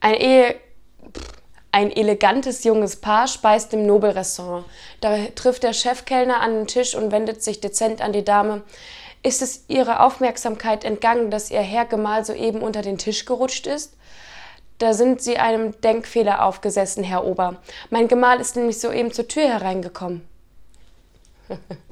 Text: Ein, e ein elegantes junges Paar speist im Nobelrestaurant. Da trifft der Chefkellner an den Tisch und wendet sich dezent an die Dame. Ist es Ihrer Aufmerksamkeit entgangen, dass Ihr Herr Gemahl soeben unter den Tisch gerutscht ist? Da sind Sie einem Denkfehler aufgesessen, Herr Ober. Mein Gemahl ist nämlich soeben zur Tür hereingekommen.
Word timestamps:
Ein, 0.00 0.14
e 0.14 0.54
ein 1.72 1.90
elegantes 1.90 2.64
junges 2.64 2.96
Paar 2.96 3.28
speist 3.28 3.72
im 3.72 3.86
Nobelrestaurant. 3.86 4.64
Da 5.00 5.16
trifft 5.34 5.62
der 5.62 5.72
Chefkellner 5.72 6.40
an 6.40 6.54
den 6.54 6.66
Tisch 6.66 6.94
und 6.94 7.12
wendet 7.12 7.42
sich 7.42 7.60
dezent 7.60 8.00
an 8.00 8.12
die 8.12 8.24
Dame. 8.24 8.62
Ist 9.22 9.42
es 9.42 9.64
Ihrer 9.68 10.04
Aufmerksamkeit 10.04 10.84
entgangen, 10.84 11.30
dass 11.30 11.50
Ihr 11.50 11.60
Herr 11.60 11.84
Gemahl 11.84 12.24
soeben 12.24 12.62
unter 12.62 12.82
den 12.82 12.98
Tisch 12.98 13.24
gerutscht 13.24 13.66
ist? 13.66 13.94
Da 14.78 14.94
sind 14.94 15.20
Sie 15.20 15.38
einem 15.38 15.78
Denkfehler 15.80 16.44
aufgesessen, 16.44 17.02
Herr 17.02 17.24
Ober. 17.24 17.56
Mein 17.90 18.06
Gemahl 18.06 18.40
ist 18.40 18.54
nämlich 18.54 18.80
soeben 18.80 19.12
zur 19.12 19.26
Tür 19.26 19.48
hereingekommen. 19.48 20.26